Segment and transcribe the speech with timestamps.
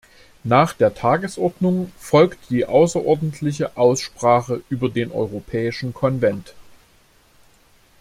[0.43, 6.55] Nach der Tagesordnung folgt die außerordentliche Aussprache über den Europäischen Konvent.